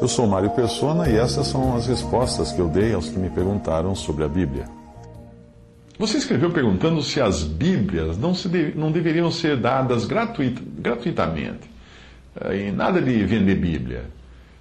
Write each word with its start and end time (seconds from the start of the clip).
Eu 0.00 0.08
sou 0.08 0.26
Mário 0.26 0.50
Persona 0.50 1.08
e 1.08 1.16
essas 1.16 1.46
são 1.46 1.76
as 1.76 1.86
respostas 1.86 2.50
que 2.50 2.58
eu 2.58 2.68
dei 2.68 2.92
aos 2.92 3.08
que 3.08 3.18
me 3.18 3.30
perguntaram 3.30 3.94
sobre 3.94 4.24
a 4.24 4.28
Bíblia. 4.28 4.64
Você 5.98 6.18
escreveu 6.18 6.50
perguntando 6.50 7.02
se 7.02 7.20
as 7.20 7.44
Bíblias 7.44 8.18
não, 8.18 8.34
se 8.34 8.48
não 8.74 8.90
deveriam 8.90 9.30
ser 9.30 9.56
dadas 9.58 10.06
gratuit, 10.06 10.60
gratuitamente. 10.78 11.70
Eh, 12.40 12.68
e 12.68 12.72
nada 12.72 13.00
de 13.00 13.24
vender 13.24 13.54
Bíblia. 13.56 14.04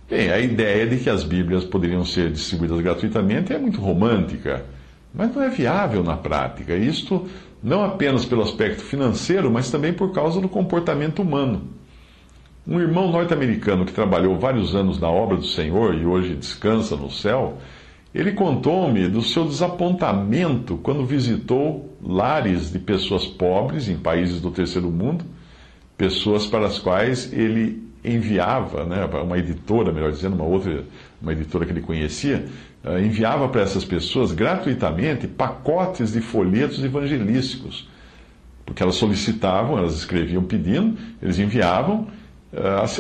Bem, 0.10 0.30
a 0.30 0.40
ideia 0.40 0.86
de 0.86 0.98
que 0.98 1.10
as 1.10 1.24
Bíblias 1.24 1.64
poderiam 1.64 2.04
ser 2.06 2.32
distribuídas 2.32 2.82
gratuitamente 2.82 3.54
é 3.54 3.58
muito 3.58 3.80
romântica, 3.80 4.66
mas 5.14 5.34
não 5.34 5.42
é 5.42 5.50
viável 5.50 6.04
na 6.04 6.18
prática. 6.18 6.76
Isto 6.76 7.28
não 7.64 7.84
apenas 7.84 8.26
pelo 8.26 8.44
aspecto 8.44 8.84
financeiro, 8.84 9.50
mas 9.50 9.72
também 9.72 9.94
por 9.94 10.12
causa 10.12 10.40
do 10.42 10.50
comportamento 10.50 11.22
humano. 11.22 11.79
Um 12.68 12.80
irmão 12.80 13.12
norte-americano 13.12 13.86
que 13.86 13.94
trabalhou 13.94 14.38
vários 14.38 14.76
anos 14.76 15.00
na 15.00 15.10
obra 15.10 15.38
do 15.38 15.46
Senhor 15.46 15.96
e 15.96 16.06
hoje 16.06 16.36
descansa 16.36 16.96
no 16.96 17.10
céu, 17.10 17.58
ele 18.14 18.32
contou-me 18.32 19.08
do 19.08 19.22
seu 19.22 19.46
desapontamento 19.46 20.78
quando 20.78 21.06
visitou 21.06 21.96
lares 22.02 22.72
de 22.72 22.80
pessoas 22.80 23.26
pobres 23.26 23.88
em 23.88 23.98
países 23.98 24.42
do 24.42 24.52
terceiro 24.52 24.90
mundo, 24.90 25.26
pessoas 25.98 26.48
para 26.48 26.66
as 26.66 26.80
quais 26.80 27.32
ele 27.32 27.90
enviava, 28.04 28.86
né, 28.86 29.06
uma 29.22 29.38
editora, 29.38 29.92
melhor 29.92 30.12
dizendo, 30.12 30.36
uma 30.36 30.46
outra, 30.46 30.86
uma 31.22 31.34
editora 31.34 31.66
que 31.66 31.72
ele 31.72 31.82
conhecia, 31.82 32.46
eh, 32.84 33.02
enviava 33.02 33.50
para 33.50 33.62
essas 33.62 33.84
pessoas 33.84 34.32
gratuitamente 34.32 35.28
pacotes 35.28 36.14
de 36.14 36.22
folhetos 36.22 36.84
evangelísticos, 36.84 37.90
porque 38.66 38.82
elas 38.82 38.96
solicitavam, 38.96 39.78
elas 39.78 39.96
escreviam 39.96 40.44
pedindo, 40.44 40.98
eles 41.22 41.38
enviavam, 41.40 42.08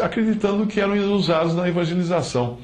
acreditando 0.03 0.67
que 0.67 0.80
eram 0.80 0.95
usados 1.13 1.55
na 1.55 1.67
evangelização. 1.67 2.58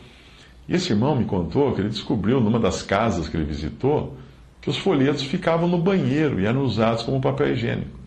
E 0.67 0.75
esse 0.75 0.91
irmão 0.91 1.15
me 1.15 1.25
contou 1.25 1.73
que 1.73 1.81
ele 1.81 1.89
descobriu 1.89 2.39
numa 2.39 2.59
das 2.59 2.81
casas 2.81 3.27
que 3.27 3.37
ele 3.37 3.45
visitou 3.45 4.15
que 4.61 4.69
os 4.69 4.77
folhetos 4.77 5.21
ficavam 5.21 5.67
no 5.67 5.77
banheiro 5.77 6.39
e 6.39 6.45
eram 6.47 6.63
usados 6.63 7.03
como 7.03 7.21
papel 7.21 7.53
higiênico. 7.53 7.99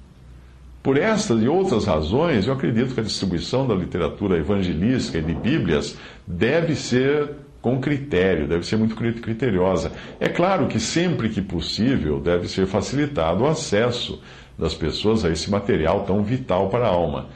Por 0.82 0.96
estas 0.96 1.40
e 1.40 1.46
outras 1.46 1.84
razões, 1.84 2.46
eu 2.46 2.52
acredito 2.52 2.94
que 2.94 3.00
a 3.00 3.04
distribuição 3.04 3.66
da 3.66 3.74
literatura 3.74 4.36
evangelística 4.38 5.18
e 5.18 5.22
de 5.22 5.34
Bíblias 5.34 5.96
deve 6.26 6.74
ser 6.74 7.30
com 7.60 7.80
critério, 7.80 8.48
deve 8.48 8.66
ser 8.66 8.76
muito 8.76 8.96
criteriosa. 8.96 9.92
É 10.18 10.28
claro 10.28 10.66
que 10.66 10.80
sempre 10.80 11.28
que 11.28 11.42
possível 11.42 12.20
deve 12.20 12.48
ser 12.48 12.66
facilitado 12.66 13.44
o 13.44 13.46
acesso 13.46 14.20
das 14.58 14.74
pessoas 14.74 15.24
a 15.24 15.30
esse 15.30 15.48
material 15.50 16.04
tão 16.04 16.24
vital 16.24 16.68
para 16.68 16.86
a 16.86 16.90
alma. 16.90 17.26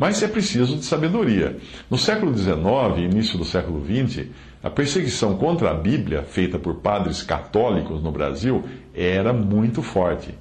Mas 0.00 0.22
é 0.22 0.28
preciso 0.28 0.78
de 0.78 0.84
sabedoria. 0.86 1.58
No 1.90 1.98
século 1.98 2.34
XIX 2.34 2.64
início 3.04 3.36
do 3.36 3.44
século 3.44 3.84
XX, 3.84 4.28
a 4.62 4.70
perseguição 4.70 5.36
contra 5.36 5.72
a 5.72 5.74
Bíblia, 5.74 6.22
feita 6.22 6.58
por 6.58 6.76
padres 6.76 7.22
católicos 7.22 8.02
no 8.02 8.10
Brasil, 8.10 8.64
era 8.94 9.30
muito 9.34 9.82
forte. 9.82 10.34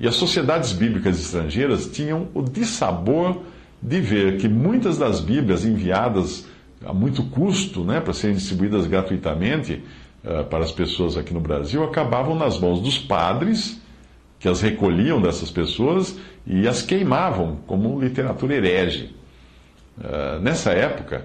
E 0.00 0.08
as 0.08 0.14
sociedades 0.14 0.72
bíblicas 0.72 1.20
estrangeiras 1.20 1.86
tinham 1.86 2.28
o 2.32 2.40
dissabor 2.40 3.42
de 3.80 4.00
ver 4.00 4.38
que 4.38 4.48
muitas 4.48 4.96
das 4.96 5.20
Bíblias 5.20 5.66
enviadas 5.66 6.46
a 6.82 6.94
muito 6.94 7.24
custo, 7.24 7.84
né, 7.84 8.00
para 8.00 8.14
serem 8.14 8.36
distribuídas 8.36 8.86
gratuitamente 8.86 9.84
uh, 10.24 10.44
para 10.44 10.64
as 10.64 10.72
pessoas 10.72 11.18
aqui 11.18 11.34
no 11.34 11.40
Brasil, 11.40 11.84
acabavam 11.84 12.34
nas 12.34 12.58
mãos 12.58 12.80
dos 12.80 12.96
padres 12.96 13.83
que 14.44 14.48
as 14.50 14.60
recolhiam 14.60 15.22
dessas 15.22 15.50
pessoas 15.50 16.20
e 16.46 16.68
as 16.68 16.82
queimavam 16.82 17.60
como 17.66 17.98
literatura 17.98 18.54
herege. 18.54 19.16
Uh, 19.96 20.38
nessa 20.42 20.70
época, 20.70 21.24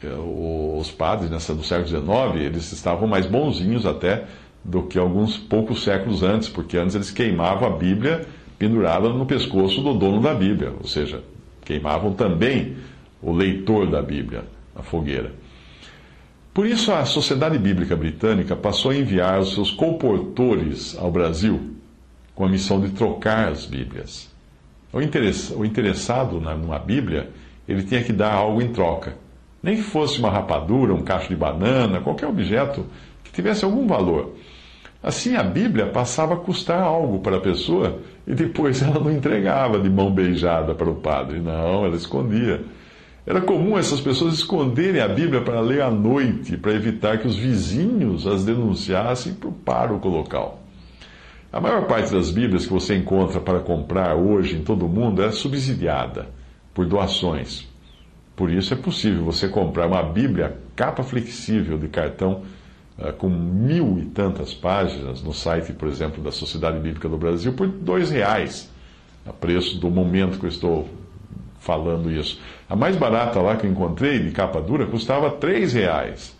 uh, 0.00 0.78
os 0.80 0.90
padres 0.90 1.30
nessa, 1.30 1.54
do 1.54 1.62
século 1.62 1.86
XIX, 1.86 2.46
eles 2.46 2.72
estavam 2.72 3.06
mais 3.06 3.26
bonzinhos 3.26 3.84
até 3.84 4.24
do 4.64 4.84
que 4.84 4.98
alguns 4.98 5.36
poucos 5.36 5.84
séculos 5.84 6.22
antes, 6.22 6.48
porque 6.48 6.78
antes 6.78 6.94
eles 6.94 7.10
queimavam 7.10 7.68
a 7.68 7.76
Bíblia 7.76 8.24
pendurada 8.58 9.10
no 9.10 9.26
pescoço 9.26 9.82
do 9.82 9.92
dono 9.92 10.22
da 10.22 10.32
Bíblia, 10.32 10.72
ou 10.80 10.88
seja, 10.88 11.22
queimavam 11.62 12.14
também 12.14 12.74
o 13.20 13.34
leitor 13.34 13.86
da 13.90 14.00
Bíblia 14.00 14.44
na 14.74 14.82
fogueira. 14.82 15.30
Por 16.54 16.66
isso, 16.66 16.92
a 16.92 17.04
Sociedade 17.04 17.58
Bíblica 17.58 17.96
Britânica 17.96 18.54
passou 18.54 18.92
a 18.92 18.96
enviar 18.96 19.40
os 19.40 19.54
seus 19.54 19.72
comportores 19.72 20.96
ao 20.96 21.10
Brasil 21.10 21.74
com 22.32 22.44
a 22.44 22.48
missão 22.48 22.80
de 22.80 22.90
trocar 22.90 23.48
as 23.48 23.66
Bíblias. 23.66 24.32
O 24.92 25.02
interessado 25.64 26.40
numa 26.40 26.78
Bíblia, 26.78 27.28
ele 27.66 27.82
tinha 27.82 28.04
que 28.04 28.12
dar 28.12 28.32
algo 28.32 28.62
em 28.62 28.68
troca. 28.68 29.16
Nem 29.60 29.76
que 29.76 29.82
fosse 29.82 30.20
uma 30.20 30.30
rapadura, 30.30 30.94
um 30.94 31.02
cacho 31.02 31.28
de 31.28 31.34
banana, 31.34 32.00
qualquer 32.00 32.28
objeto 32.28 32.86
que 33.24 33.32
tivesse 33.32 33.64
algum 33.64 33.88
valor. 33.88 34.36
Assim, 35.02 35.34
a 35.34 35.42
Bíblia 35.42 35.86
passava 35.86 36.34
a 36.34 36.36
custar 36.36 36.80
algo 36.80 37.18
para 37.18 37.38
a 37.38 37.40
pessoa 37.40 37.98
e 38.28 38.32
depois 38.32 38.80
ela 38.82 39.00
não 39.00 39.10
entregava 39.10 39.80
de 39.80 39.90
mão 39.90 40.08
beijada 40.08 40.72
para 40.72 40.88
o 40.88 40.94
padre. 40.94 41.40
Não, 41.40 41.84
ela 41.84 41.96
escondia. 41.96 42.62
Era 43.26 43.40
comum 43.40 43.78
essas 43.78 44.00
pessoas 44.00 44.34
esconderem 44.34 45.00
a 45.00 45.08
Bíblia 45.08 45.40
para 45.40 45.60
ler 45.60 45.80
à 45.80 45.90
noite, 45.90 46.58
para 46.58 46.74
evitar 46.74 47.18
que 47.18 47.26
os 47.26 47.36
vizinhos 47.36 48.26
as 48.26 48.44
denunciassem 48.44 49.32
para 49.32 49.48
o 49.48 49.52
pároco 49.52 50.08
local. 50.08 50.60
A 51.50 51.58
maior 51.58 51.86
parte 51.86 52.12
das 52.12 52.30
Bíblias 52.30 52.66
que 52.66 52.72
você 52.72 52.94
encontra 52.96 53.40
para 53.40 53.60
comprar 53.60 54.14
hoje 54.14 54.56
em 54.56 54.62
todo 54.62 54.84
o 54.84 54.88
mundo 54.88 55.22
é 55.22 55.30
subsidiada 55.30 56.28
por 56.74 56.84
doações. 56.84 57.66
Por 58.36 58.50
isso 58.50 58.74
é 58.74 58.76
possível 58.76 59.24
você 59.24 59.48
comprar 59.48 59.86
uma 59.86 60.02
Bíblia 60.02 60.58
capa 60.76 61.02
flexível 61.02 61.78
de 61.78 61.88
cartão 61.88 62.42
uh, 62.98 63.12
com 63.14 63.30
mil 63.30 64.00
e 64.00 64.06
tantas 64.06 64.52
páginas 64.52 65.22
no 65.22 65.32
site, 65.32 65.72
por 65.72 65.88
exemplo, 65.88 66.22
da 66.22 66.32
Sociedade 66.32 66.78
Bíblica 66.80 67.08
do 67.08 67.16
Brasil 67.16 67.52
por 67.52 67.68
dois 67.68 68.10
reais, 68.10 68.70
a 69.24 69.32
preço 69.32 69.78
do 69.78 69.88
momento 69.88 70.38
que 70.38 70.44
eu 70.44 70.50
estou 70.50 70.88
falando 71.64 72.10
isso. 72.10 72.38
A 72.68 72.76
mais 72.76 72.94
barata 72.94 73.40
lá 73.40 73.56
que 73.56 73.66
eu 73.66 73.70
encontrei, 73.70 74.20
de 74.20 74.30
capa 74.30 74.60
dura, 74.60 74.86
custava 74.86 75.30
três 75.30 75.72
reais. 75.72 76.36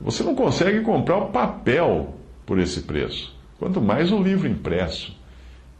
Você 0.00 0.22
não 0.24 0.34
consegue 0.34 0.80
comprar 0.80 1.18
o 1.18 1.26
papel 1.26 2.14
por 2.44 2.58
esse 2.58 2.82
preço, 2.82 3.34
quanto 3.58 3.80
mais 3.80 4.10
o 4.10 4.20
livro 4.20 4.48
impresso. 4.48 5.16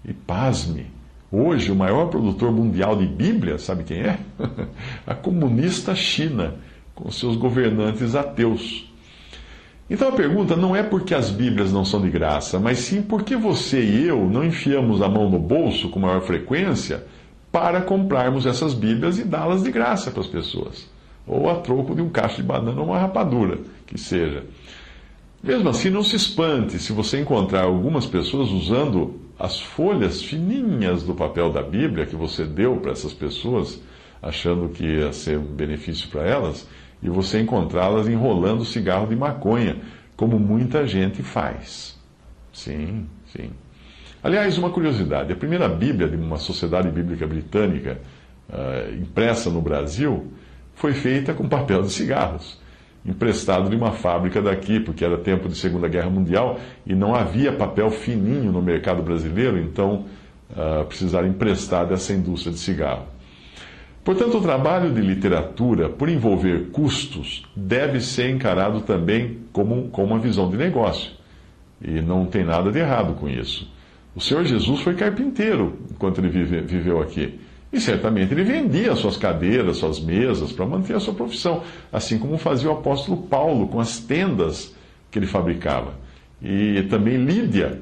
E 0.05 0.13
pasme, 0.13 0.87
hoje 1.33 1.73
o 1.73 1.77
maior 1.77 2.07
produtor 2.07 2.53
mundial 2.53 2.97
de 2.97 3.07
Bíblia, 3.07 3.59
sabe 3.59 3.83
quem 3.83 4.01
é? 4.01 4.19
a 5.07 5.15
comunista 5.15 5.95
China, 5.95 6.55
com 6.95 7.11
seus 7.11 7.37
governantes 7.37 8.15
ateus. 8.15 8.89
Então 9.89 10.09
a 10.09 10.13
pergunta 10.13 10.55
não 10.55 10.77
é 10.77 10.85
porque 10.85 11.15
as 11.15 11.31
Bíblias 11.31 11.73
não 11.73 11.85
são 11.85 12.01
de 12.01 12.09
graça, 12.09 12.61
mas 12.61 12.79
sim 12.79 13.03
porque 13.03 13.35
você 13.35 13.83
e 13.83 14.07
eu 14.07 14.29
não 14.29 14.45
enfiamos 14.45 15.03
a 15.03 15.09
mão 15.09 15.29
no 15.29 15.39
bolso 15.39 15.89
com 15.89 15.99
maior 15.99 16.21
frequência 16.21 17.05
para 17.51 17.81
comprarmos 17.81 18.47
essas 18.47 18.75
Bíblias 18.75 19.19
e 19.19 19.25
dá-las 19.25 19.63
de 19.63 19.71
graça 19.71 20.11
para 20.11 20.21
as 20.21 20.27
pessoas. 20.27 20.89
Ou 21.27 21.51
a 21.51 21.57
troco 21.57 21.95
de 21.95 22.03
um 22.03 22.09
cacho 22.09 22.37
de 22.37 22.43
banana 22.43 22.81
ou 22.81 22.87
uma 22.87 22.99
rapadura, 22.99 23.59
que 23.87 23.99
seja. 23.99 24.45
Mesmo 25.43 25.69
assim, 25.69 25.91
não 25.91 26.03
se 26.03 26.17
espante 26.17 26.79
se 26.79 26.93
você 26.93 27.21
encontrar 27.21 27.65
algumas 27.65 28.07
pessoas 28.07 28.51
usando 28.51 29.19
as 29.39 29.59
folhas 29.59 30.23
fininhas 30.23 31.03
do 31.03 31.15
papel 31.15 31.51
da 31.51 31.63
Bíblia 31.63 32.05
que 32.05 32.15
você 32.15 32.45
deu 32.45 32.77
para 32.77 32.93
essas 32.93 33.15
pessoas, 33.15 33.81
achando 34.23 34.69
que 34.69 34.85
ia 34.85 35.13
ser 35.13 35.39
um 35.39 35.45
benefício 35.45 36.09
para 36.11 36.27
elas, 36.27 36.69
e 37.03 37.09
você 37.09 37.41
encontrá-las 37.41 38.07
enrolando 38.07 38.67
cigarro 38.67 39.07
de 39.07 39.17
maconha, 39.17 39.79
como 40.15 40.39
muita 40.39 40.87
gente 40.87 41.23
faz. 41.23 41.99
Sim, 42.53 43.07
sim. 43.33 43.51
Aliás, 44.23 44.59
uma 44.59 44.71
curiosidade: 44.71 45.33
a 45.33 45.37
primeira 45.37 45.69
Bíblia 45.69 46.09
de 46.09 46.17
uma 46.17 46.37
sociedade 46.37 46.91
bíblica 46.91 47.27
britânica, 47.27 47.99
uh, 48.49 48.95
impressa 48.95 49.51
no 49.51 49.61
Brasil, 49.61 50.33
foi 50.75 50.93
feita 50.93 51.33
com 51.35 51.49
papel 51.49 51.83
de 51.83 51.91
cigarros, 51.91 52.61
emprestado 53.05 53.71
de 53.71 53.77
uma 53.77 53.93
fábrica 53.93 54.43
daqui, 54.43 54.79
porque 54.81 55.05
era 55.05 55.17
tempo 55.19 55.49
de 55.49 55.57
Segunda 55.57 55.89
Guerra 55.89 56.11
Mundial 56.11 56.59
e 56.87 56.95
não 56.95 57.15
havia 57.15 57.53
papel 57.53 57.91
fininho 57.91 58.53
no 58.53 58.61
mercado 58.61 59.03
brasileiro, 59.03 59.59
então 59.59 60.07
uh, 60.51 60.85
precisaram 60.85 61.29
emprestar 61.29 61.87
dessa 61.87 62.13
indústria 62.13 62.53
de 62.53 62.59
cigarro. 62.59 63.07
Portanto, 64.03 64.39
o 64.39 64.41
trabalho 64.41 64.93
de 64.93 65.01
literatura, 65.01 65.89
por 65.89 66.09
envolver 66.09 66.71
custos, 66.73 67.45
deve 67.55 68.01
ser 68.01 68.31
encarado 68.31 68.81
também 68.81 69.39
como, 69.53 69.89
como 69.91 70.15
uma 70.15 70.19
visão 70.19 70.51
de 70.51 70.57
negócio. 70.57 71.13
E 71.83 72.01
não 72.01 72.25
tem 72.27 72.43
nada 72.43 72.73
de 72.73 72.79
errado 72.79 73.15
com 73.15 73.29
isso. 73.29 73.71
O 74.15 74.21
Senhor 74.21 74.45
Jesus 74.45 74.81
foi 74.81 74.95
carpinteiro 74.95 75.79
enquanto 75.91 76.19
ele 76.19 76.29
vive, 76.29 76.61
viveu 76.63 77.01
aqui. 77.01 77.39
E 77.73 77.81
certamente 77.81 78.35
ele 78.35 78.43
vendia 78.43 78.97
suas 78.97 79.17
cadeiras, 79.17 79.77
suas 79.77 80.01
mesas, 80.01 80.51
para 80.51 80.67
manter 80.67 80.97
a 80.97 81.01
sua 81.01 81.15
profissão, 81.15 81.63
assim 81.93 82.19
como 82.19 82.37
fazia 82.37 82.69
o 82.69 82.73
apóstolo 82.73 83.23
Paulo 83.23 83.69
com 83.69 83.79
as 83.79 84.01
tendas 84.01 84.75
que 85.11 85.19
ele 85.19 85.27
fabricava. 85.27 85.95
E 86.43 86.83
também 86.91 87.17
Lídia, 87.17 87.81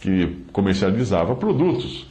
que 0.00 0.36
comercializava 0.52 1.34
produtos. 1.34 2.06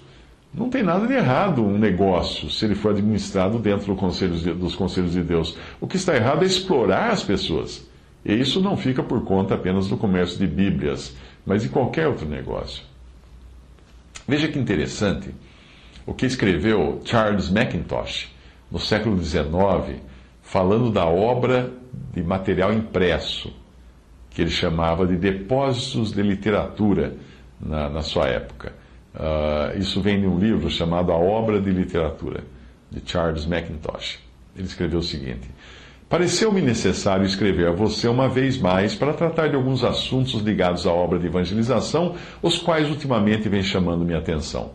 Não 0.54 0.70
tem 0.70 0.84
nada 0.84 1.08
de 1.08 1.14
errado 1.14 1.64
um 1.64 1.80
negócio 1.80 2.50
se 2.50 2.66
ele 2.66 2.76
for 2.76 2.92
administrado 2.92 3.58
dentro 3.58 3.88
do 3.88 3.96
conselho 3.96 4.36
de, 4.36 4.54
dos 4.54 4.76
conselhos 4.76 5.14
de 5.14 5.24
Deus. 5.24 5.58
O 5.80 5.88
que 5.88 5.96
está 5.96 6.16
errado 6.16 6.44
é 6.44 6.46
explorar 6.46 7.12
as 7.12 7.24
pessoas. 7.24 7.88
E 8.26 8.34
isso 8.34 8.62
não 8.62 8.76
fica 8.76 9.02
por 9.02 9.24
conta 9.24 9.56
apenas 9.56 9.88
do 9.88 9.98
comércio 9.98 10.38
de 10.38 10.46
Bíblias, 10.46 11.16
mas 11.46 11.64
de 11.64 11.70
qualquer 11.70 12.08
outro 12.08 12.28
negócio. 12.28 12.84
Veja 14.28 14.48
que 14.48 14.58
interessante 14.58 15.34
o 16.06 16.14
que 16.14 16.26
escreveu 16.26 17.02
Charles 17.06 17.50
Mackintosh 17.50 18.32
no 18.72 18.80
século 18.80 19.22
XIX, 19.24 20.02
falando 20.42 20.92
da 20.92 21.06
obra 21.06 21.72
de 22.14 22.24
material 22.24 22.74
impresso, 22.74 23.54
que 24.30 24.42
ele 24.42 24.50
chamava 24.50 25.06
de 25.06 25.16
depósitos 25.16 26.12
de 26.12 26.22
literatura 26.22 27.16
na, 27.60 27.90
na 27.90 28.02
sua 28.02 28.28
época. 28.28 28.74
Uh, 29.14 29.78
isso 29.78 30.02
vem 30.02 30.20
de 30.20 30.26
um 30.26 30.40
livro 30.40 30.70
chamado 30.72 31.12
A 31.12 31.16
Obra 31.16 31.62
de 31.62 31.70
Literatura, 31.70 32.44
de 32.90 33.02
Charles 33.06 33.46
Mackintosh. 33.46 34.18
Ele 34.56 34.66
escreveu 34.66 35.00
o 35.00 35.04
seguinte: 35.04 35.48
Pareceu-me 36.10 36.62
necessário 36.62 37.26
escrever 37.26 37.68
a 37.68 37.72
você 37.72 38.08
uma 38.08 38.30
vez 38.30 38.58
mais 38.58 38.94
para 38.94 39.14
tratar 39.14 39.48
de 39.48 39.56
alguns 39.56 39.84
assuntos 39.84 40.42
ligados 40.42 40.86
à 40.86 40.92
obra 40.92 41.18
de 41.18 41.26
evangelização, 41.26 42.16
os 42.42 42.58
quais 42.58 42.90
ultimamente 42.90 43.50
vêm 43.50 43.64
chamando 43.64 44.06
minha 44.06 44.20
atenção. 44.20 44.72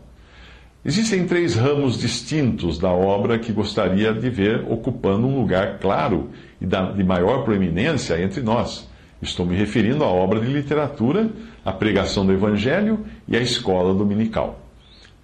Existem 0.85 1.27
três 1.27 1.55
ramos 1.55 1.99
distintos 1.99 2.79
da 2.79 2.91
obra 2.91 3.39
que 3.39 3.53
gostaria 3.53 4.13
de 4.13 4.31
ver 4.31 4.65
ocupando 4.69 5.27
um 5.27 5.41
lugar 5.41 5.79
claro 5.79 6.31
e 6.61 6.67
de 6.67 7.05
maior 7.05 7.45
proeminência 7.45 8.21
entre 8.23 8.41
nós. 8.41 8.89
Estou 9.21 9.45
me 9.45 9.57
referindo 9.57 10.05
à 10.05 10.07
obra 10.07 10.41
de 10.41 10.47
literatura, 10.47 11.31
à 11.65 11.73
pregação 11.73 12.25
do 12.25 12.33
Evangelho 12.33 13.05
e 13.27 13.37
à 13.37 13.41
escola 13.41 13.93
dominical. 13.93 14.68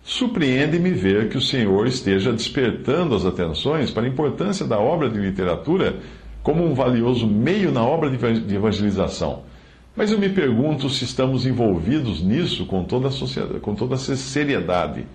Surpreende-me 0.04 0.90
ver 0.90 1.30
que 1.30 1.38
o 1.38 1.40
Senhor 1.40 1.86
esteja 1.86 2.30
despertando 2.30 3.14
as 3.14 3.24
atenções 3.24 3.90
para 3.90 4.04
a 4.04 4.08
importância 4.08 4.66
da 4.66 4.78
obra 4.78 5.08
de 5.08 5.18
literatura 5.18 5.98
como 6.42 6.62
um 6.62 6.74
valioso 6.74 7.26
meio 7.26 7.72
na 7.72 7.82
obra 7.82 8.10
de 8.10 8.54
evangelização. 8.54 9.44
Mas 9.96 10.12
eu 10.12 10.18
me 10.18 10.28
pergunto 10.28 10.90
se 10.90 11.04
estamos 11.04 11.46
envolvidos 11.46 12.22
nisso 12.22 12.66
com 12.66 12.84
toda 12.84 13.08
a, 13.08 13.10
sociedade, 13.10 13.60
com 13.60 13.74
toda 13.74 13.94
a 13.94 13.98
seriedade. 13.98 15.06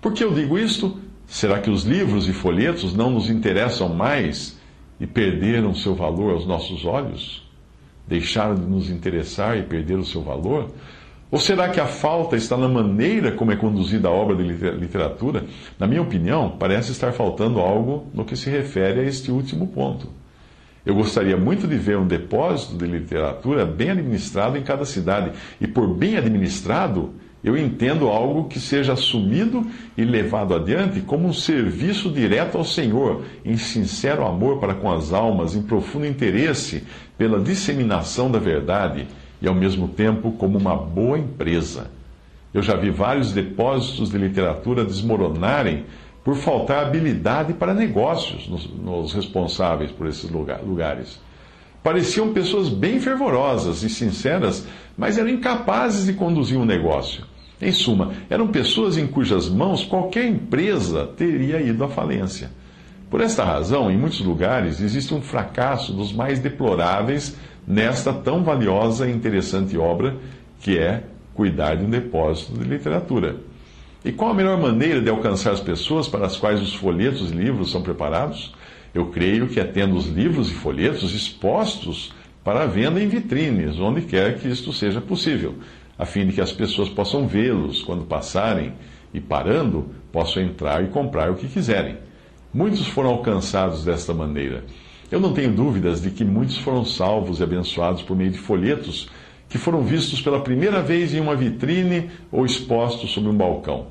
Por 0.00 0.14
que 0.14 0.24
eu 0.24 0.32
digo 0.32 0.58
isto? 0.58 0.98
Será 1.26 1.58
que 1.60 1.68
os 1.68 1.84
livros 1.84 2.26
e 2.28 2.32
folhetos 2.32 2.94
não 2.94 3.10
nos 3.10 3.28
interessam 3.28 3.90
mais 3.90 4.58
e 4.98 5.06
perderam 5.06 5.74
seu 5.74 5.94
valor 5.94 6.32
aos 6.32 6.46
nossos 6.46 6.86
olhos? 6.86 7.46
deixaram 8.08 8.54
de 8.54 8.62
nos 8.62 8.88
interessar 8.88 9.58
e 9.58 9.62
perder 9.62 9.98
o 9.98 10.04
seu 10.04 10.22
valor? 10.22 10.70
Ou 11.30 11.38
será 11.38 11.68
que 11.68 11.78
a 11.78 11.86
falta 11.86 12.36
está 12.36 12.56
na 12.56 12.68
maneira 12.68 13.32
como 13.32 13.52
é 13.52 13.56
conduzida 13.56 14.08
a 14.08 14.10
obra 14.10 14.34
de 14.34 14.42
literatura? 14.42 15.44
Na 15.78 15.86
minha 15.86 16.00
opinião, 16.00 16.56
parece 16.58 16.92
estar 16.92 17.12
faltando 17.12 17.60
algo 17.60 18.06
no 18.14 18.24
que 18.24 18.34
se 18.34 18.48
refere 18.48 19.00
a 19.00 19.04
este 19.04 19.30
último 19.30 19.66
ponto. 19.66 20.08
Eu 20.86 20.94
gostaria 20.94 21.36
muito 21.36 21.66
de 21.66 21.76
ver 21.76 21.98
um 21.98 22.06
depósito 22.06 22.78
de 22.78 22.86
literatura 22.86 23.66
bem 23.66 23.90
administrado 23.90 24.56
em 24.56 24.62
cada 24.62 24.86
cidade. 24.86 25.32
E 25.60 25.66
por 25.66 25.86
bem 25.86 26.16
administrado, 26.16 27.12
eu 27.44 27.58
entendo 27.58 28.08
algo 28.08 28.48
que 28.48 28.58
seja 28.58 28.94
assumido 28.94 29.66
e 29.98 30.04
levado 30.04 30.54
adiante 30.54 31.02
como 31.02 31.28
um 31.28 31.32
serviço 31.34 32.10
direto 32.10 32.56
ao 32.56 32.64
Senhor, 32.64 33.22
em 33.44 33.58
sincero 33.58 34.26
amor 34.26 34.60
para 34.60 34.74
com 34.74 34.90
as 34.90 35.12
almas, 35.12 35.54
em 35.54 35.60
profundo 35.60 36.06
interesse 36.06 36.84
pela 37.18 37.38
disseminação 37.38 38.30
da 38.30 38.38
verdade 38.38 39.06
e, 39.40 39.48
ao 39.48 39.54
mesmo 39.54 39.88
tempo, 39.88 40.32
como 40.32 40.58
uma 40.58 40.76
boa 40.76 41.18
empresa. 41.18 41.90
Eu 42.52 42.62
já 42.62 42.74
vi 42.76 42.90
vários 42.90 43.32
depósitos 43.32 44.10
de 44.10 44.18
literatura 44.18 44.84
desmoronarem 44.84 45.84
por 46.24 46.36
faltar 46.36 46.86
habilidade 46.86 47.52
para 47.54 47.72
negócios 47.72 48.48
nos, 48.48 48.68
nos 48.70 49.12
responsáveis 49.12 49.90
por 49.90 50.06
esses 50.06 50.30
lugares. 50.30 51.20
Pareciam 51.82 52.32
pessoas 52.32 52.68
bem 52.68 53.00
fervorosas 53.00 53.82
e 53.82 53.88
sinceras, 53.88 54.66
mas 54.96 55.16
eram 55.16 55.30
incapazes 55.30 56.06
de 56.06 56.12
conduzir 56.12 56.58
um 56.58 56.64
negócio. 56.64 57.24
Em 57.60 57.72
suma, 57.72 58.12
eram 58.28 58.48
pessoas 58.48 58.96
em 58.96 59.06
cujas 59.06 59.48
mãos 59.48 59.84
qualquer 59.84 60.26
empresa 60.26 61.06
teria 61.16 61.60
ido 61.60 61.82
à 61.84 61.88
falência. 61.88 62.50
Por 63.10 63.20
esta 63.20 63.42
razão, 63.42 63.90
em 63.90 63.96
muitos 63.96 64.20
lugares, 64.20 64.80
existe 64.80 65.14
um 65.14 65.22
fracasso 65.22 65.92
dos 65.92 66.12
mais 66.12 66.38
deploráveis 66.40 67.36
nesta 67.68 68.14
tão 68.14 68.42
valiosa 68.42 69.06
e 69.06 69.12
interessante 69.12 69.76
obra 69.76 70.16
que 70.58 70.78
é 70.78 71.02
cuidar 71.34 71.76
de 71.76 71.84
um 71.84 71.90
depósito 71.90 72.54
de 72.54 72.64
literatura. 72.64 73.36
E 74.02 74.10
qual 74.10 74.30
a 74.30 74.34
melhor 74.34 74.58
maneira 74.58 75.02
de 75.02 75.10
alcançar 75.10 75.52
as 75.52 75.60
pessoas 75.60 76.08
para 76.08 76.24
as 76.24 76.36
quais 76.36 76.62
os 76.62 76.74
folhetos 76.74 77.30
e 77.30 77.34
livros 77.34 77.70
são 77.70 77.82
preparados? 77.82 78.54
Eu 78.94 79.08
creio 79.08 79.48
que 79.48 79.60
é 79.60 79.64
tendo 79.64 79.96
os 79.96 80.06
livros 80.06 80.50
e 80.50 80.54
folhetos 80.54 81.14
expostos 81.14 82.12
para 82.42 82.64
venda 82.64 83.02
em 83.02 83.08
vitrines, 83.08 83.78
onde 83.78 84.00
quer 84.00 84.38
que 84.38 84.48
isto 84.48 84.72
seja 84.72 85.00
possível, 85.00 85.56
a 85.98 86.06
fim 86.06 86.26
de 86.26 86.32
que 86.32 86.40
as 86.40 86.52
pessoas 86.52 86.88
possam 86.88 87.26
vê-los 87.26 87.82
quando 87.82 88.06
passarem 88.06 88.72
e 89.12 89.20
parando, 89.20 89.90
possam 90.10 90.42
entrar 90.42 90.82
e 90.82 90.88
comprar 90.88 91.30
o 91.30 91.34
que 91.34 91.46
quiserem. 91.46 91.98
Muitos 92.54 92.86
foram 92.86 93.10
alcançados 93.10 93.84
desta 93.84 94.14
maneira. 94.14 94.64
Eu 95.10 95.18
não 95.18 95.32
tenho 95.32 95.52
dúvidas 95.52 96.02
de 96.02 96.10
que 96.10 96.24
muitos 96.24 96.58
foram 96.58 96.84
salvos 96.84 97.40
e 97.40 97.42
abençoados 97.42 98.02
por 98.02 98.16
meio 98.16 98.30
de 98.30 98.38
folhetos 98.38 99.08
que 99.48 99.56
foram 99.56 99.82
vistos 99.82 100.20
pela 100.20 100.40
primeira 100.40 100.82
vez 100.82 101.14
em 101.14 101.20
uma 101.20 101.34
vitrine 101.34 102.10
ou 102.30 102.44
expostos 102.44 103.12
sobre 103.12 103.30
um 103.30 103.36
balcão. 103.36 103.86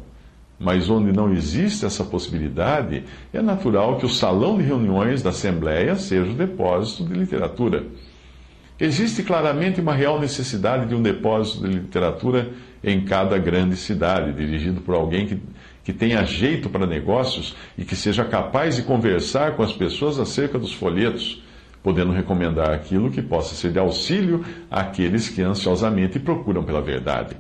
Mas 0.60 0.90
onde 0.90 1.12
não 1.12 1.34
existe 1.34 1.86
essa 1.86 2.04
possibilidade, 2.04 3.04
é 3.34 3.42
natural 3.42 3.98
que 3.98 4.06
o 4.06 4.10
salão 4.10 4.58
de 4.58 4.64
reuniões 4.64 5.24
da 5.24 5.32
Assembleia 5.32 5.96
seja 5.96 6.32
o 6.32 6.36
depósito 6.36 7.04
de 7.06 7.14
literatura. 7.14 7.86
Existe 8.80 9.24
claramente 9.24 9.82
uma 9.82 9.94
real 9.94 10.20
necessidade 10.20 10.86
de 10.86 10.94
um 10.94 11.02
depósito 11.02 11.68
de 11.68 11.74
literatura 11.74 12.52
em 12.84 13.04
cada 13.04 13.38
grande 13.40 13.76
cidade, 13.76 14.34
dirigido 14.34 14.82
por 14.82 14.94
alguém 14.94 15.26
que, 15.26 15.40
que 15.88 15.94
tenha 15.94 16.22
jeito 16.26 16.70
para 16.70 16.86
negócios 16.86 17.56
e 17.78 17.86
que 17.86 17.96
seja 17.96 18.26
capaz 18.26 18.76
de 18.76 18.82
conversar 18.82 19.56
com 19.56 19.64
as 19.64 19.72
pessoas 19.72 20.20
acerca 20.20 20.60
dos 20.60 20.74
folhetos, 20.74 21.42
podendo 21.82 22.12
recomendar 22.12 22.72
aquilo 22.72 23.10
que 23.10 23.22
possa 23.22 23.56
ser 23.56 23.72
de 23.72 23.80
auxílio 23.80 24.44
àqueles 24.70 25.30
que 25.30 25.42
ansiosamente 25.42 26.20
procuram 26.20 26.62
pela 26.62 26.82
verdade. 26.82 27.38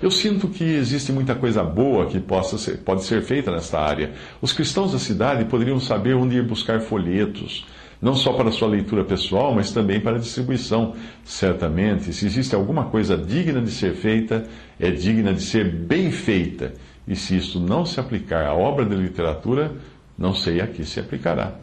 Eu 0.00 0.10
sinto 0.10 0.48
que 0.48 0.64
existe 0.64 1.12
muita 1.12 1.34
coisa 1.34 1.62
boa 1.62 2.06
que 2.06 2.18
possa 2.18 2.56
ser, 2.56 2.78
pode 2.78 3.04
ser 3.04 3.20
feita 3.20 3.50
nesta 3.50 3.78
área. 3.78 4.14
Os 4.40 4.54
cristãos 4.54 4.92
da 4.92 4.98
cidade 4.98 5.44
poderiam 5.44 5.78
saber 5.78 6.14
onde 6.14 6.38
ir 6.38 6.42
buscar 6.42 6.80
folhetos, 6.80 7.66
não 8.02 8.16
só 8.16 8.32
para 8.32 8.50
sua 8.50 8.66
leitura 8.66 9.04
pessoal, 9.04 9.54
mas 9.54 9.70
também 9.70 10.00
para 10.00 10.18
distribuição. 10.18 10.94
Certamente, 11.24 12.12
se 12.12 12.26
existe 12.26 12.52
alguma 12.52 12.86
coisa 12.86 13.16
digna 13.16 13.62
de 13.62 13.70
ser 13.70 13.94
feita, 13.94 14.44
é 14.78 14.90
digna 14.90 15.32
de 15.32 15.40
ser 15.40 15.70
bem 15.70 16.10
feita. 16.10 16.74
E 17.06 17.14
se 17.14 17.36
isto 17.36 17.60
não 17.60 17.86
se 17.86 18.00
aplicar 18.00 18.44
à 18.44 18.54
obra 18.54 18.84
de 18.84 18.96
literatura, 18.96 19.70
não 20.18 20.34
sei 20.34 20.60
a 20.60 20.66
que 20.66 20.84
se 20.84 20.98
aplicará. 20.98 21.54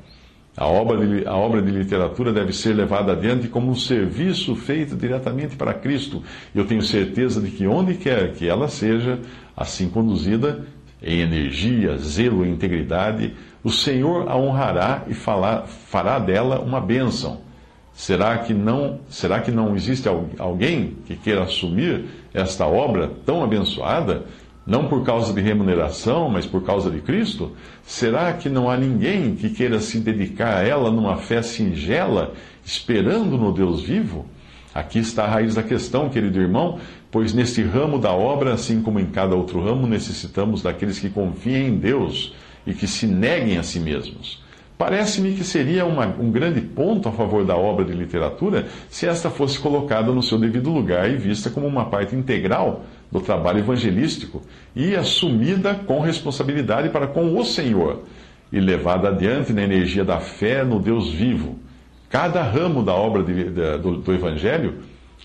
A 0.56 0.66
obra, 0.66 1.06
de, 1.06 1.28
a 1.28 1.36
obra 1.36 1.62
de 1.62 1.72
literatura 1.72 2.34
deve 2.34 2.54
ser 2.54 2.74
levada 2.74 3.12
adiante 3.12 3.48
como 3.50 3.70
um 3.70 3.76
serviço 3.76 4.56
feito 4.56 4.96
diretamente 4.96 5.58
para 5.58 5.74
Cristo. 5.74 6.24
Eu 6.56 6.66
tenho 6.66 6.82
certeza 6.82 7.42
de 7.42 7.52
que 7.52 7.68
onde 7.68 7.96
quer 7.96 8.34
que 8.34 8.48
ela 8.48 8.68
seja, 8.70 9.20
assim 9.56 9.90
conduzida, 9.90 10.66
em 11.02 11.20
energia, 11.22 11.98
zelo 11.98 12.46
e 12.46 12.50
integridade, 12.50 13.34
o 13.64 13.70
Senhor 13.70 14.30
a 14.30 14.38
honrará 14.38 15.04
e 15.08 15.14
falar, 15.14 15.68
fará 15.68 16.20
dela 16.20 16.60
uma 16.60 16.80
bênção. 16.80 17.42
Será 17.94 18.38
que 18.38 18.54
não, 18.54 19.00
será 19.10 19.42
que 19.42 19.52
não 19.52 19.76
existe 19.76 20.08
alguém 20.38 20.96
que 21.06 21.18
queira 21.18 21.44
assumir 21.44 22.06
esta 22.34 22.66
obra 22.66 23.12
tão 23.26 23.44
abençoada? 23.44 24.26
não 24.70 24.88
por 24.88 25.04
causa 25.04 25.34
de 25.34 25.42
remuneração, 25.42 26.30
mas 26.30 26.46
por 26.46 26.64
causa 26.64 26.92
de 26.92 27.02
Cristo? 27.02 27.54
Será 27.84 28.32
que 28.34 28.48
não 28.48 28.70
há 28.70 28.78
ninguém 28.78 29.34
que 29.34 29.50
queira 29.50 29.80
se 29.80 30.00
dedicar 30.00 30.58
a 30.58 30.64
ela 30.64 30.92
numa 30.92 31.18
fé 31.18 31.42
singela, 31.42 32.34
esperando 32.64 33.36
no 33.36 33.52
Deus 33.52 33.82
vivo? 33.82 34.28
Aqui 34.72 35.00
está 35.00 35.24
a 35.24 35.28
raiz 35.28 35.56
da 35.56 35.64
questão, 35.64 36.08
querido 36.08 36.40
irmão, 36.40 36.78
pois 37.10 37.34
neste 37.34 37.64
ramo 37.64 37.98
da 37.98 38.12
obra, 38.14 38.54
assim 38.54 38.84
como 38.84 39.00
em 39.00 39.08
cada 39.08 39.36
outro 39.36 39.60
ramo, 39.60 39.88
necessitamos 39.88 40.62
daqueles 40.62 41.00
que 41.00 41.10
confiem 41.10 41.70
em 41.70 41.78
Deus 41.78 42.36
e 42.70 42.74
que 42.74 42.88
se 42.88 43.08
neguem 43.08 43.58
a 43.58 43.64
si 43.64 43.80
mesmos. 43.80 44.44
Parece-me 44.78 45.34
que 45.34 45.44
seria 45.44 45.86
uma, 45.86 46.06
um 46.06 46.32
grande 46.32 46.62
ponto 46.62 47.10
a 47.10 47.12
favor 47.12 47.44
da 47.44 47.58
obra 47.58 47.84
de 47.84 47.92
literatura 47.92 48.68
se 48.90 49.08
esta 49.08 49.30
fosse 49.30 49.60
colocada 49.60 50.12
no 50.12 50.22
seu 50.22 50.38
devido 50.38 50.70
lugar 50.70 51.10
e 51.10 51.18
vista 51.18 51.50
como 51.50 51.68
uma 51.68 51.86
parte 51.86 52.16
integral 52.16 52.86
do 53.12 53.20
trabalho 53.20 53.60
evangelístico 53.60 54.44
e 54.76 54.96
assumida 54.96 55.74
com 55.74 56.00
responsabilidade 56.00 56.90
para 56.90 57.08
com 57.08 57.38
o 57.38 57.44
Senhor 57.44 58.04
e 58.52 58.60
levada 58.60 59.10
adiante 59.10 59.52
na 59.52 59.64
energia 59.64 60.06
da 60.06 60.20
fé 60.20 60.64
no 60.64 60.80
Deus 60.80 61.12
vivo. 61.12 61.58
Cada 62.08 62.42
ramo 62.44 62.84
da 62.84 62.94
obra 62.94 63.24
de, 63.24 63.46
de, 63.46 63.78
do, 63.80 63.98
do 63.98 64.14
Evangelho, 64.14 64.76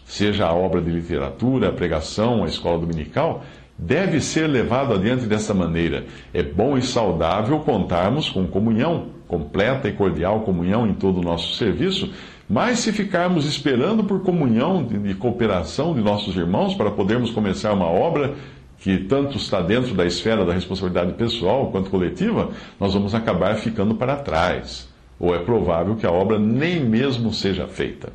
seja 0.04 0.46
a 0.46 0.52
obra 0.52 0.80
de 0.80 0.90
literatura, 0.90 1.68
a 1.68 1.72
pregação, 1.72 2.42
a 2.42 2.46
escola 2.46 2.78
dominical, 2.78 3.44
deve 3.86 4.20
ser 4.20 4.46
levado 4.46 4.94
adiante 4.94 5.26
desta 5.26 5.52
maneira. 5.52 6.04
É 6.32 6.42
bom 6.42 6.76
e 6.76 6.82
saudável 6.82 7.60
contarmos 7.60 8.30
com 8.30 8.46
comunhão, 8.46 9.08
completa 9.28 9.88
e 9.88 9.92
cordial 9.92 10.40
comunhão 10.40 10.86
em 10.86 10.94
todo 10.94 11.20
o 11.20 11.22
nosso 11.22 11.54
serviço, 11.56 12.10
mas 12.48 12.78
se 12.78 12.92
ficarmos 12.92 13.46
esperando 13.46 14.04
por 14.04 14.22
comunhão 14.22 14.86
e 15.04 15.14
cooperação 15.14 15.94
de 15.94 16.00
nossos 16.00 16.36
irmãos 16.36 16.74
para 16.74 16.90
podermos 16.90 17.30
começar 17.30 17.72
uma 17.72 17.86
obra 17.86 18.34
que 18.78 18.98
tanto 18.98 19.36
está 19.36 19.60
dentro 19.60 19.94
da 19.94 20.04
esfera 20.04 20.44
da 20.44 20.52
responsabilidade 20.52 21.14
pessoal 21.14 21.70
quanto 21.70 21.90
coletiva, 21.90 22.50
nós 22.78 22.92
vamos 22.92 23.14
acabar 23.14 23.54
ficando 23.56 23.94
para 23.94 24.16
trás. 24.16 24.88
Ou 25.18 25.34
é 25.34 25.38
provável 25.38 25.96
que 25.96 26.06
a 26.06 26.10
obra 26.10 26.38
nem 26.38 26.84
mesmo 26.84 27.32
seja 27.32 27.66
feita. 27.66 28.12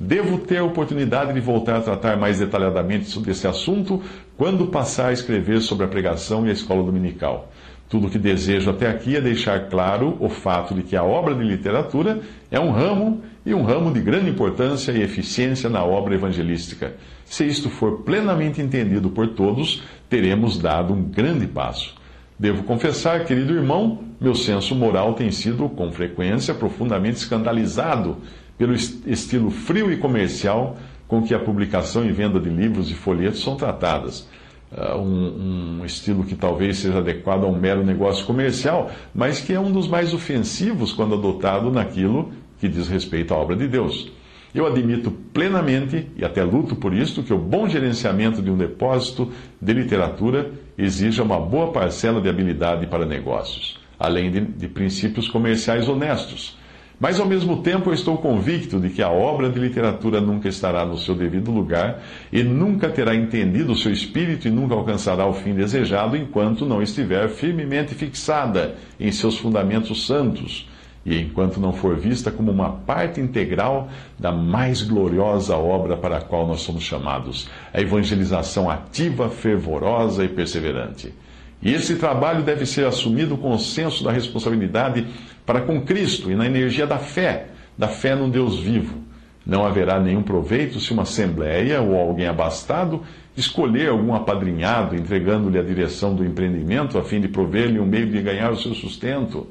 Devo 0.00 0.38
ter 0.38 0.58
a 0.58 0.64
oportunidade 0.64 1.32
de 1.32 1.38
voltar 1.38 1.76
a 1.76 1.80
tratar 1.80 2.16
mais 2.16 2.40
detalhadamente 2.40 3.04
sobre 3.04 3.30
esse 3.30 3.46
assunto 3.46 4.02
quando 4.42 4.66
passar 4.66 5.10
a 5.10 5.12
escrever 5.12 5.60
sobre 5.60 5.84
a 5.84 5.88
pregação 5.88 6.44
e 6.44 6.50
a 6.50 6.52
escola 6.52 6.82
dominical. 6.82 7.52
Tudo 7.88 8.08
o 8.08 8.10
que 8.10 8.18
desejo 8.18 8.70
até 8.70 8.90
aqui 8.90 9.14
é 9.14 9.20
deixar 9.20 9.68
claro 9.68 10.16
o 10.18 10.28
fato 10.28 10.74
de 10.74 10.82
que 10.82 10.96
a 10.96 11.04
obra 11.04 11.32
de 11.32 11.44
literatura 11.44 12.20
é 12.50 12.58
um 12.58 12.72
ramo 12.72 13.22
e 13.46 13.54
um 13.54 13.62
ramo 13.62 13.92
de 13.92 14.00
grande 14.00 14.30
importância 14.30 14.90
e 14.90 15.00
eficiência 15.00 15.70
na 15.70 15.84
obra 15.84 16.16
evangelística. 16.16 16.94
Se 17.24 17.46
isto 17.46 17.70
for 17.70 17.98
plenamente 17.98 18.60
entendido 18.60 19.10
por 19.10 19.28
todos, 19.28 19.84
teremos 20.10 20.58
dado 20.58 20.92
um 20.92 21.04
grande 21.04 21.46
passo. 21.46 21.94
Devo 22.36 22.64
confessar, 22.64 23.24
querido 23.24 23.54
irmão, 23.54 24.00
meu 24.20 24.34
senso 24.34 24.74
moral 24.74 25.14
tem 25.14 25.30
sido, 25.30 25.68
com 25.68 25.92
frequência, 25.92 26.52
profundamente 26.52 27.18
escandalizado 27.18 28.16
pelo 28.58 28.74
estilo 28.74 29.52
frio 29.52 29.92
e 29.92 29.98
comercial 29.98 30.76
com 31.12 31.20
que 31.20 31.34
a 31.34 31.38
publicação 31.38 32.06
e 32.06 32.10
venda 32.10 32.40
de 32.40 32.48
livros 32.48 32.90
e 32.90 32.94
folhetos 32.94 33.42
são 33.42 33.54
tratadas. 33.54 34.26
Uh, 34.74 34.96
um, 34.96 35.80
um, 35.80 35.84
estilo 35.84 36.24
que 36.24 36.34
talvez 36.34 36.78
seja 36.78 37.00
adequado 37.00 37.44
a 37.44 37.46
um 37.46 37.54
mero 37.54 37.84
negócio 37.84 38.24
comercial, 38.24 38.90
mas 39.14 39.38
que 39.38 39.52
é 39.52 39.60
um 39.60 39.70
dos 39.70 39.86
mais 39.86 40.14
ofensivos 40.14 40.90
quando 40.90 41.14
adotado 41.14 41.70
naquilo 41.70 42.32
que 42.58 42.66
diz 42.66 42.88
respeito 42.88 43.34
à 43.34 43.36
obra 43.36 43.54
de 43.54 43.68
Deus. 43.68 44.10
Eu 44.54 44.66
admito 44.66 45.10
plenamente, 45.34 46.08
e 46.16 46.24
até 46.24 46.42
luto 46.42 46.76
por 46.76 46.94
isto, 46.94 47.22
que 47.22 47.34
o 47.34 47.38
bom 47.38 47.68
gerenciamento 47.68 48.40
de 48.40 48.50
um 48.50 48.56
depósito 48.56 49.30
de 49.60 49.74
literatura 49.74 50.50
exija 50.78 51.22
uma 51.22 51.38
boa 51.38 51.72
parcela 51.72 52.22
de 52.22 52.30
habilidade 52.30 52.86
para 52.86 53.04
negócios, 53.04 53.78
além 53.98 54.30
de, 54.30 54.40
de 54.40 54.66
princípios 54.66 55.28
comerciais 55.28 55.90
honestos 55.90 56.56
mas 57.02 57.18
ao 57.18 57.26
mesmo 57.26 57.62
tempo 57.62 57.90
eu 57.90 57.94
estou 57.94 58.16
convicto 58.16 58.78
de 58.78 58.88
que 58.88 59.02
a 59.02 59.10
obra 59.10 59.50
de 59.50 59.58
literatura 59.58 60.20
nunca 60.20 60.48
estará 60.48 60.86
no 60.86 60.96
seu 60.96 61.16
devido 61.16 61.50
lugar 61.50 62.00
e 62.32 62.44
nunca 62.44 62.88
terá 62.88 63.12
entendido 63.12 63.72
o 63.72 63.76
seu 63.76 63.90
espírito 63.90 64.46
e 64.46 64.52
nunca 64.52 64.76
alcançará 64.76 65.26
o 65.26 65.32
fim 65.32 65.52
desejado 65.52 66.16
enquanto 66.16 66.64
não 66.64 66.80
estiver 66.80 67.28
firmemente 67.28 67.92
fixada 67.92 68.76
em 69.00 69.10
seus 69.10 69.36
fundamentos 69.36 70.06
santos 70.06 70.70
e 71.04 71.18
enquanto 71.18 71.58
não 71.58 71.72
for 71.72 71.96
vista 71.96 72.30
como 72.30 72.52
uma 72.52 72.70
parte 72.70 73.20
integral 73.20 73.88
da 74.16 74.30
mais 74.30 74.80
gloriosa 74.82 75.56
obra 75.56 75.96
para 75.96 76.18
a 76.18 76.20
qual 76.20 76.46
nós 76.46 76.60
somos 76.60 76.84
chamados, 76.84 77.50
a 77.74 77.80
evangelização 77.80 78.70
ativa, 78.70 79.28
fervorosa 79.28 80.24
e 80.24 80.28
perseverante. 80.28 81.12
E 81.62 81.72
esse 81.72 81.94
trabalho 81.94 82.42
deve 82.42 82.66
ser 82.66 82.86
assumido 82.86 83.36
com 83.36 83.52
o 83.52 83.58
senso 83.58 84.02
da 84.02 84.10
responsabilidade 84.10 85.06
para 85.44 85.60
com 85.60 85.80
Cristo 85.82 86.30
e 86.30 86.34
na 86.34 86.46
energia 86.46 86.86
da 86.86 86.98
fé, 86.98 87.46
da 87.76 87.88
fé 87.88 88.14
no 88.14 88.28
Deus 88.28 88.58
vivo. 88.58 89.02
Não 89.44 89.64
haverá 89.64 89.98
nenhum 89.98 90.22
proveito 90.22 90.78
se 90.78 90.92
uma 90.92 91.02
assembleia 91.02 91.80
ou 91.80 91.96
alguém 91.96 92.26
abastado 92.26 93.02
escolher 93.36 93.88
algum 93.88 94.14
apadrinhado, 94.14 94.94
entregando-lhe 94.94 95.58
a 95.58 95.62
direção 95.62 96.14
do 96.14 96.24
empreendimento 96.24 96.98
a 96.98 97.02
fim 97.02 97.20
de 97.20 97.28
prover-lhe 97.28 97.80
um 97.80 97.86
meio 97.86 98.06
de 98.06 98.20
ganhar 98.20 98.52
o 98.52 98.56
seu 98.56 98.74
sustento. 98.74 99.48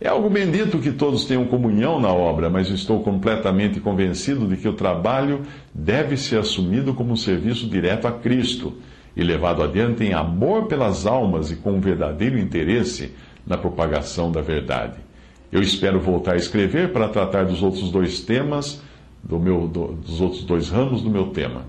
É 0.00 0.08
algo 0.08 0.30
bendito 0.30 0.78
que 0.78 0.92
todos 0.92 1.24
tenham 1.24 1.44
comunhão 1.46 2.00
na 2.00 2.12
obra, 2.12 2.48
mas 2.48 2.68
estou 2.70 3.02
completamente 3.02 3.80
convencido 3.80 4.46
de 4.46 4.56
que 4.56 4.68
o 4.68 4.72
trabalho 4.72 5.42
deve 5.74 6.16
ser 6.16 6.38
assumido 6.38 6.94
como 6.94 7.12
um 7.12 7.16
serviço 7.16 7.68
direto 7.68 8.06
a 8.06 8.12
Cristo 8.12 8.74
e 9.16 9.22
levado 9.22 9.62
adiante 9.62 10.04
em 10.04 10.14
amor 10.14 10.66
pelas 10.66 11.04
almas 11.04 11.50
e 11.50 11.56
com 11.56 11.72
um 11.72 11.80
verdadeiro 11.80 12.38
interesse 12.38 13.12
na 13.44 13.58
propagação 13.58 14.30
da 14.30 14.40
verdade. 14.40 15.07
Eu 15.50 15.62
espero 15.62 15.98
voltar 15.98 16.34
a 16.34 16.36
escrever 16.36 16.92
para 16.92 17.08
tratar 17.08 17.44
dos 17.44 17.62
outros 17.62 17.90
dois 17.90 18.20
temas, 18.20 18.82
do 19.22 19.38
meu, 19.38 19.66
do, 19.66 19.92
dos 19.92 20.20
outros 20.20 20.44
dois 20.44 20.68
ramos 20.68 21.02
do 21.02 21.10
meu 21.10 21.28
tema. 21.28 21.62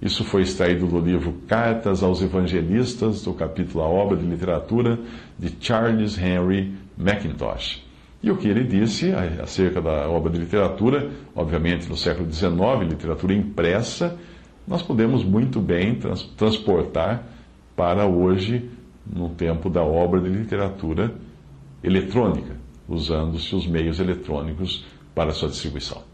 Isso 0.00 0.22
foi 0.24 0.42
extraído 0.42 0.86
do 0.86 0.98
livro 0.98 1.32
Cartas 1.48 2.02
aos 2.02 2.20
Evangelistas, 2.20 3.22
do 3.22 3.32
capítulo 3.32 3.82
A 3.82 3.88
Obra 3.88 4.16
de 4.16 4.26
Literatura, 4.26 4.98
de 5.38 5.50
Charles 5.58 6.18
Henry 6.18 6.74
Mackintosh. 6.96 7.82
E 8.22 8.30
o 8.30 8.36
que 8.36 8.48
ele 8.48 8.64
disse 8.64 9.12
acerca 9.42 9.80
da 9.80 10.08
obra 10.08 10.30
de 10.30 10.38
literatura, 10.38 11.10
obviamente 11.34 11.88
no 11.88 11.96
século 11.96 12.30
XIX, 12.30 12.52
literatura 12.88 13.34
impressa, 13.34 14.18
nós 14.66 14.82
podemos 14.82 15.22
muito 15.22 15.60
bem 15.60 15.94
trans, 15.94 16.22
transportar 16.36 17.26
para 17.76 18.06
hoje, 18.06 18.70
no 19.06 19.28
tempo 19.30 19.68
da 19.68 19.82
obra 19.82 20.20
de 20.20 20.28
literatura 20.30 21.12
eletrônica, 21.82 22.56
usando-se 22.88 23.54
os 23.54 23.66
meios 23.66 23.98
eletrônicos 24.00 24.84
para 25.14 25.32
sua 25.32 25.48
distribuição. 25.48 26.13